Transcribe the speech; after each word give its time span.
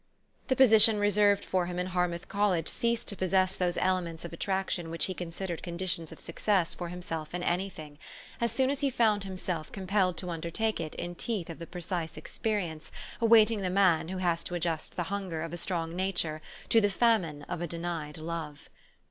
The 0.47 0.55
position 0.55 0.97
reserved 0.97 1.45
for 1.45 1.67
him 1.67 1.77
in 1.77 1.85
Harmouth 1.85 2.27
Col' 2.27 2.49
lege 2.53 2.67
ceased 2.67 3.07
to 3.09 3.15
possess 3.15 3.53
those 3.55 3.77
elements 3.77 4.25
of 4.25 4.33
attraction 4.33 4.89
which 4.89 5.05
he 5.05 5.13
considered 5.13 5.61
conditions 5.61 6.11
of 6.11 6.19
success 6.19 6.73
for 6.73 6.89
him 6.89 7.03
self 7.03 7.35
in 7.35 7.43
any 7.43 7.69
thing, 7.69 7.99
as 8.41 8.51
soon 8.51 8.71
as 8.71 8.79
he 8.79 8.89
found 8.89 9.25
himself 9.25 9.71
com 9.71 9.85
pelled 9.85 10.15
to 10.17 10.31
undertake 10.31 10.79
it 10.79 10.95
in 10.95 11.13
teeth 11.13 11.51
of 11.51 11.59
the 11.59 11.67
precise 11.67 12.13
expe 12.13 12.55
rience 12.63 12.89
awaiting 13.21 13.61
the 13.61 13.69
man 13.69 14.07
who 14.07 14.17
has 14.17 14.43
to 14.45 14.55
adjust 14.55 14.95
the 14.95 15.03
hunger 15.13 15.43
of 15.43 15.53
a 15.53 15.57
strong 15.57 15.95
nature 15.95 16.41
to 16.69 16.81
the 16.81 16.89
famine 16.89 17.43
of 17.43 17.61
a 17.61 17.67
denied 17.67 18.17
love. 18.17 18.71